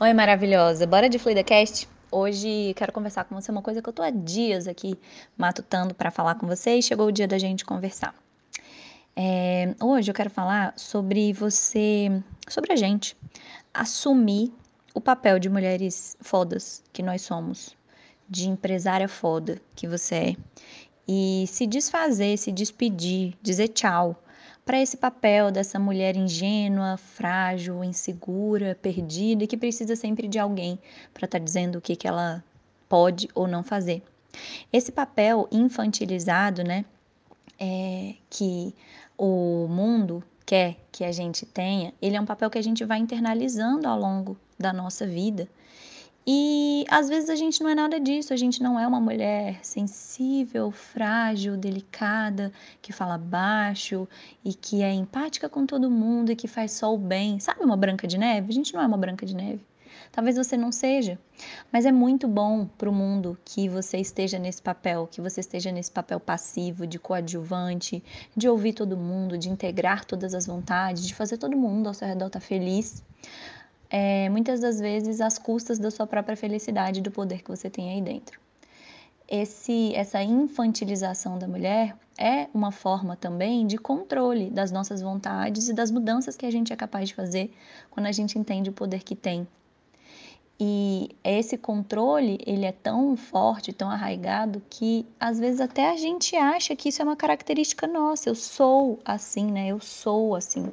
Oi, 0.00 0.12
maravilhosa. 0.12 0.88
Bora 0.88 1.08
de 1.08 1.20
FluidaCast? 1.20 1.88
Hoje 2.10 2.74
quero 2.74 2.92
conversar 2.92 3.24
com 3.26 3.40
você 3.40 3.52
uma 3.52 3.62
coisa 3.62 3.80
que 3.80 3.88
eu 3.88 3.92
tô 3.92 4.02
há 4.02 4.10
dias 4.10 4.66
aqui 4.66 4.98
matutando 5.38 5.94
para 5.94 6.10
falar 6.10 6.34
com 6.34 6.48
você 6.48 6.74
e 6.74 6.82
chegou 6.82 7.06
o 7.06 7.12
dia 7.12 7.28
da 7.28 7.38
gente 7.38 7.64
conversar. 7.64 8.12
É, 9.14 9.72
hoje 9.80 10.10
eu 10.10 10.14
quero 10.14 10.28
falar 10.28 10.74
sobre 10.76 11.32
você, 11.32 12.10
sobre 12.48 12.72
a 12.72 12.76
gente, 12.76 13.16
assumir 13.72 14.52
o 14.92 15.00
papel 15.00 15.38
de 15.38 15.48
mulheres 15.48 16.16
fodas 16.20 16.82
que 16.92 17.00
nós 17.00 17.22
somos, 17.22 17.76
de 18.28 18.48
empresária 18.48 19.06
foda 19.06 19.62
que 19.76 19.86
você 19.86 20.14
é, 20.16 20.36
e 21.06 21.44
se 21.46 21.68
desfazer, 21.68 22.36
se 22.36 22.50
despedir, 22.50 23.34
dizer 23.40 23.68
tchau 23.68 24.20
para 24.64 24.80
esse 24.80 24.96
papel 24.96 25.50
dessa 25.50 25.78
mulher 25.78 26.16
ingênua, 26.16 26.96
frágil, 26.96 27.84
insegura, 27.84 28.76
perdida 28.80 29.44
e 29.44 29.46
que 29.46 29.56
precisa 29.56 29.94
sempre 29.94 30.26
de 30.26 30.38
alguém 30.38 30.78
para 31.12 31.26
estar 31.26 31.38
tá 31.38 31.44
dizendo 31.44 31.76
o 31.76 31.80
que, 31.80 31.94
que 31.94 32.08
ela 32.08 32.42
pode 32.88 33.28
ou 33.34 33.46
não 33.46 33.62
fazer. 33.62 34.02
Esse 34.72 34.90
papel 34.90 35.46
infantilizado, 35.52 36.64
né, 36.64 36.84
é, 37.58 38.14
que 38.30 38.74
o 39.16 39.66
mundo 39.68 40.24
quer 40.46 40.76
que 40.90 41.04
a 41.04 41.12
gente 41.12 41.46
tenha, 41.46 41.92
ele 42.00 42.16
é 42.16 42.20
um 42.20 42.26
papel 42.26 42.50
que 42.50 42.58
a 42.58 42.62
gente 42.62 42.84
vai 42.84 42.98
internalizando 42.98 43.86
ao 43.86 43.98
longo 43.98 44.36
da 44.58 44.72
nossa 44.72 45.06
vida 45.06 45.48
e 46.26 46.86
às 46.88 47.08
vezes 47.08 47.28
a 47.28 47.36
gente 47.36 47.62
não 47.62 47.68
é 47.68 47.74
nada 47.74 48.00
disso, 48.00 48.32
a 48.32 48.36
gente 48.36 48.62
não 48.62 48.80
é 48.80 48.86
uma 48.86 49.00
mulher 49.00 49.58
sensível, 49.62 50.70
frágil, 50.70 51.56
delicada, 51.56 52.50
que 52.80 52.92
fala 52.92 53.18
baixo 53.18 54.08
e 54.42 54.54
que 54.54 54.82
é 54.82 54.90
empática 54.90 55.48
com 55.48 55.66
todo 55.66 55.90
mundo 55.90 56.32
e 56.32 56.36
que 56.36 56.48
faz 56.48 56.72
só 56.72 56.94
o 56.94 56.98
bem. 56.98 57.38
Sabe 57.40 57.62
uma 57.62 57.76
branca 57.76 58.06
de 58.06 58.16
neve? 58.16 58.48
A 58.48 58.54
gente 58.54 58.72
não 58.72 58.80
é 58.80 58.86
uma 58.86 58.96
branca 58.96 59.26
de 59.26 59.36
neve. 59.36 59.60
Talvez 60.10 60.36
você 60.36 60.56
não 60.56 60.70
seja, 60.70 61.18
mas 61.72 61.84
é 61.84 61.92
muito 61.92 62.26
bom 62.28 62.66
para 62.66 62.88
o 62.88 62.92
mundo 62.92 63.36
que 63.44 63.68
você 63.68 63.98
esteja 63.98 64.38
nesse 64.38 64.62
papel, 64.62 65.08
que 65.10 65.20
você 65.20 65.40
esteja 65.40 65.72
nesse 65.72 65.90
papel 65.90 66.20
passivo, 66.20 66.86
de 66.86 66.98
coadjuvante, 66.98 68.02
de 68.36 68.48
ouvir 68.48 68.74
todo 68.74 68.96
mundo, 68.96 69.36
de 69.36 69.48
integrar 69.48 70.04
todas 70.04 70.32
as 70.32 70.46
vontades, 70.46 71.06
de 71.06 71.14
fazer 71.14 71.36
todo 71.36 71.56
mundo 71.56 71.88
ao 71.88 71.94
seu 71.94 72.06
redor 72.06 72.26
estar 72.26 72.40
tá 72.40 72.46
feliz 72.46 73.02
é, 73.90 74.28
muitas 74.28 74.60
das 74.60 74.80
vezes 74.80 75.20
às 75.20 75.38
custas 75.38 75.78
da 75.78 75.90
sua 75.90 76.06
própria 76.06 76.36
felicidade 76.36 77.00
do 77.00 77.10
poder 77.10 77.42
que 77.42 77.50
você 77.50 77.70
tem 77.70 77.90
aí 77.90 78.00
dentro. 78.00 78.40
Esse, 79.28 79.94
essa 79.94 80.22
infantilização 80.22 81.38
da 81.38 81.48
mulher 81.48 81.96
é 82.18 82.46
uma 82.52 82.70
forma 82.70 83.16
também 83.16 83.66
de 83.66 83.78
controle 83.78 84.50
das 84.50 84.70
nossas 84.70 85.00
vontades 85.00 85.68
e 85.68 85.72
das 85.72 85.90
mudanças 85.90 86.36
que 86.36 86.44
a 86.44 86.50
gente 86.50 86.72
é 86.72 86.76
capaz 86.76 87.08
de 87.08 87.14
fazer 87.14 87.52
quando 87.90 88.06
a 88.06 88.12
gente 88.12 88.38
entende 88.38 88.70
o 88.70 88.72
poder 88.72 89.02
que 89.02 89.16
tem. 89.16 89.46
E 90.58 91.10
esse 91.24 91.58
controle, 91.58 92.38
ele 92.46 92.64
é 92.64 92.70
tão 92.70 93.16
forte, 93.16 93.72
tão 93.72 93.90
arraigado, 93.90 94.62
que 94.70 95.04
às 95.18 95.38
vezes 95.40 95.60
até 95.60 95.90
a 95.90 95.96
gente 95.96 96.36
acha 96.36 96.76
que 96.76 96.90
isso 96.90 97.02
é 97.02 97.04
uma 97.04 97.16
característica 97.16 97.88
nossa. 97.88 98.28
Eu 98.28 98.36
sou 98.36 99.00
assim, 99.04 99.50
né? 99.50 99.68
Eu 99.68 99.80
sou 99.80 100.36
assim. 100.36 100.72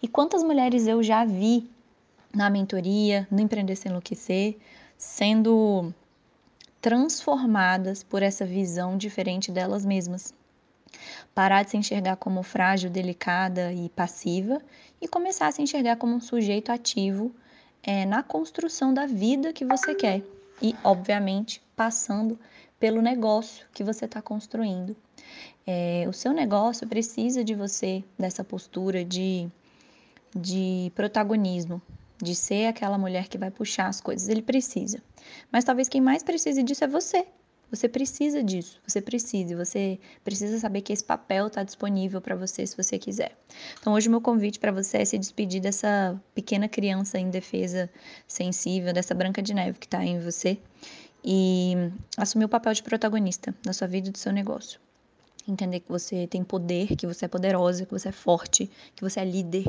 E 0.00 0.06
quantas 0.06 0.44
mulheres 0.44 0.86
eu 0.86 1.02
já 1.02 1.24
vi 1.24 1.68
na 2.34 2.50
mentoria, 2.50 3.26
no 3.30 3.40
Empreender 3.40 3.76
Sem 3.76 3.90
Enlouquecer, 3.90 4.56
sendo 4.98 5.92
transformadas 6.80 8.02
por 8.02 8.22
essa 8.22 8.44
visão 8.44 8.96
diferente 8.96 9.50
delas 9.50 9.84
mesmas. 9.84 10.34
Parar 11.34 11.64
de 11.64 11.70
se 11.70 11.76
enxergar 11.76 12.16
como 12.16 12.42
frágil, 12.42 12.90
delicada 12.90 13.72
e 13.72 13.88
passiva 13.88 14.60
e 15.00 15.08
começar 15.08 15.48
a 15.48 15.52
se 15.52 15.62
enxergar 15.62 15.96
como 15.96 16.14
um 16.14 16.20
sujeito 16.20 16.70
ativo 16.70 17.34
é, 17.82 18.04
na 18.04 18.22
construção 18.22 18.92
da 18.92 19.06
vida 19.06 19.52
que 19.52 19.64
você 19.64 19.94
quer 19.94 20.22
e, 20.62 20.74
obviamente, 20.84 21.60
passando 21.74 22.38
pelo 22.78 23.02
negócio 23.02 23.66
que 23.72 23.82
você 23.82 24.04
está 24.04 24.20
construindo. 24.20 24.96
É, 25.66 26.04
o 26.08 26.12
seu 26.12 26.32
negócio 26.32 26.86
precisa 26.86 27.42
de 27.42 27.54
você, 27.54 28.04
dessa 28.18 28.44
postura 28.44 29.04
de, 29.04 29.48
de 30.34 30.92
protagonismo, 30.94 31.80
de 32.24 32.34
ser 32.34 32.66
aquela 32.66 32.98
mulher 32.98 33.28
que 33.28 33.38
vai 33.38 33.50
puxar 33.50 33.86
as 33.86 34.00
coisas. 34.00 34.28
Ele 34.28 34.42
precisa. 34.42 35.00
Mas 35.52 35.64
talvez 35.64 35.88
quem 35.88 36.00
mais 36.00 36.22
precise 36.22 36.62
disso 36.62 36.82
é 36.82 36.88
você. 36.88 37.26
Você 37.70 37.88
precisa 37.88 38.42
disso, 38.42 38.80
você 38.86 39.00
precisa, 39.00 39.56
você 39.56 39.98
precisa 40.22 40.58
saber 40.60 40.80
que 40.82 40.92
esse 40.92 41.02
papel 41.02 41.48
está 41.48 41.62
disponível 41.64 42.20
para 42.20 42.36
você 42.36 42.64
se 42.64 42.76
você 42.76 42.98
quiser. 42.98 43.36
Então, 43.80 43.94
hoje, 43.94 44.06
o 44.06 44.10
meu 44.10 44.20
convite 44.20 44.60
para 44.60 44.70
você 44.70 44.98
é 44.98 45.04
se 45.04 45.18
despedir 45.18 45.60
dessa 45.60 46.20
pequena 46.34 46.68
criança 46.68 47.18
indefesa, 47.18 47.90
sensível, 48.28 48.92
dessa 48.92 49.12
branca 49.12 49.42
de 49.42 49.54
neve 49.54 49.78
que 49.78 49.86
está 49.86 50.04
em 50.04 50.20
você 50.20 50.58
e 51.24 51.74
assumir 52.16 52.44
o 52.44 52.48
papel 52.48 52.74
de 52.74 52.82
protagonista 52.82 53.52
da 53.64 53.72
sua 53.72 53.88
vida 53.88 54.08
e 54.08 54.12
do 54.12 54.18
seu 54.18 54.32
negócio 54.32 54.78
entender 55.46 55.80
que 55.80 55.88
você 55.88 56.26
tem 56.26 56.42
poder, 56.42 56.96
que 56.96 57.06
você 57.06 57.26
é 57.26 57.28
poderosa, 57.28 57.84
que 57.84 57.92
você 57.92 58.08
é 58.08 58.12
forte, 58.12 58.70
que 58.94 59.02
você 59.02 59.20
é 59.20 59.24
líder, 59.24 59.64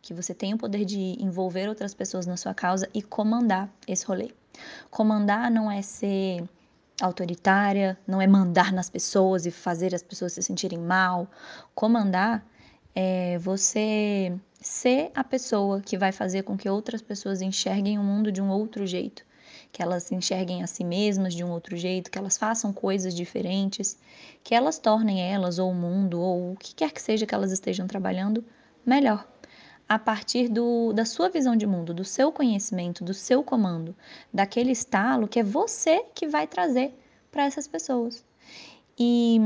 que 0.00 0.14
você 0.14 0.32
tem 0.32 0.54
o 0.54 0.58
poder 0.58 0.84
de 0.84 1.16
envolver 1.22 1.68
outras 1.68 1.94
pessoas 1.94 2.26
na 2.26 2.36
sua 2.36 2.54
causa 2.54 2.88
e 2.94 3.02
comandar 3.02 3.70
esse 3.86 4.06
rolê. 4.06 4.30
Comandar 4.90 5.50
não 5.50 5.70
é 5.70 5.82
ser 5.82 6.44
autoritária, 7.00 7.98
não 8.06 8.22
é 8.22 8.26
mandar 8.26 8.72
nas 8.72 8.88
pessoas 8.88 9.44
e 9.44 9.50
fazer 9.50 9.94
as 9.94 10.02
pessoas 10.02 10.32
se 10.32 10.42
sentirem 10.42 10.78
mal. 10.78 11.28
Comandar 11.74 12.46
é 12.94 13.36
você 13.38 14.34
ser 14.60 15.10
a 15.14 15.22
pessoa 15.22 15.80
que 15.80 15.98
vai 15.98 16.12
fazer 16.12 16.42
com 16.42 16.56
que 16.56 16.68
outras 16.68 17.02
pessoas 17.02 17.42
enxerguem 17.42 17.98
o 17.98 18.02
mundo 18.02 18.32
de 18.32 18.40
um 18.40 18.48
outro 18.48 18.86
jeito 18.86 19.25
que 19.76 19.82
elas 19.82 20.10
enxerguem 20.10 20.62
a 20.62 20.66
si 20.66 20.82
mesmas 20.82 21.34
de 21.34 21.44
um 21.44 21.50
outro 21.50 21.76
jeito, 21.76 22.10
que 22.10 22.16
elas 22.16 22.38
façam 22.38 22.72
coisas 22.72 23.14
diferentes, 23.14 23.98
que 24.42 24.54
elas 24.54 24.78
tornem 24.78 25.20
elas 25.20 25.58
ou 25.58 25.70
o 25.70 25.74
mundo 25.74 26.18
ou 26.18 26.52
o 26.52 26.56
que 26.56 26.74
quer 26.74 26.90
que 26.90 27.02
seja 27.02 27.26
que 27.26 27.34
elas 27.34 27.52
estejam 27.52 27.86
trabalhando 27.86 28.42
melhor. 28.86 29.28
A 29.86 29.98
partir 29.98 30.48
do, 30.48 30.94
da 30.94 31.04
sua 31.04 31.28
visão 31.28 31.54
de 31.54 31.66
mundo, 31.66 31.92
do 31.92 32.06
seu 32.06 32.32
conhecimento, 32.32 33.04
do 33.04 33.12
seu 33.12 33.44
comando, 33.44 33.94
daquele 34.32 34.72
estalo 34.72 35.28
que 35.28 35.40
é 35.40 35.42
você 35.42 36.06
que 36.14 36.26
vai 36.26 36.46
trazer 36.46 36.98
para 37.30 37.44
essas 37.44 37.68
pessoas. 37.68 38.24
E 38.98 39.38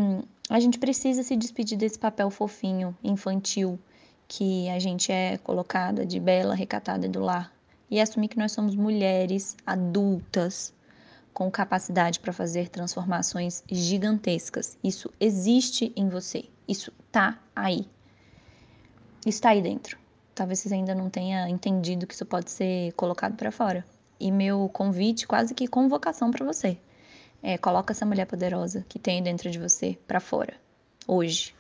a 0.48 0.60
gente 0.60 0.78
precisa 0.78 1.24
se 1.24 1.34
despedir 1.34 1.76
desse 1.76 1.98
papel 1.98 2.30
fofinho, 2.30 2.97
infantil, 3.02 3.80
que 4.28 4.68
a 4.68 4.78
gente 4.78 5.10
é 5.10 5.38
colocada 5.38 6.06
de 6.06 6.20
bela, 6.20 6.54
recatada 6.54 7.08
do 7.08 7.18
lar 7.18 7.52
e 7.90 8.00
assumir 8.00 8.28
que 8.28 8.38
nós 8.38 8.52
somos 8.52 8.76
mulheres 8.76 9.56
adultas 9.66 10.72
com 11.32 11.50
capacidade 11.50 12.20
para 12.20 12.32
fazer 12.32 12.68
transformações 12.68 13.64
gigantescas. 13.70 14.78
Isso 14.82 15.12
existe 15.18 15.92
em 15.96 16.08
você. 16.08 16.44
Isso 16.68 16.92
tá 17.10 17.38
aí. 17.54 17.86
Está 19.26 19.50
aí 19.50 19.62
dentro. 19.62 19.98
Talvez 20.34 20.60
você 20.60 20.74
ainda 20.74 20.94
não 20.94 21.10
tenha 21.10 21.48
entendido 21.48 22.06
que 22.06 22.14
isso 22.14 22.24
pode 22.26 22.50
ser 22.50 22.92
colocado 22.92 23.36
para 23.36 23.50
fora. 23.50 23.84
E 24.18 24.30
meu 24.30 24.68
convite, 24.72 25.26
quase 25.26 25.54
que 25.54 25.66
convocação 25.66 26.30
para 26.30 26.44
você, 26.44 26.78
é 27.42 27.56
coloca 27.56 27.92
essa 27.92 28.06
mulher 28.06 28.26
poderosa 28.26 28.84
que 28.88 28.98
tem 28.98 29.22
dentro 29.22 29.50
de 29.50 29.58
você 29.58 29.98
para 30.06 30.20
fora 30.20 30.54
hoje. 31.06 31.54